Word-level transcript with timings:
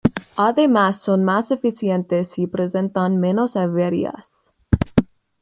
Además, 0.37 0.99
son 0.99 1.23
más 1.23 1.51
eficientes 1.51 2.39
y 2.39 2.47
presentan 2.47 3.19
menos 3.19 3.55
averías. 3.55 4.51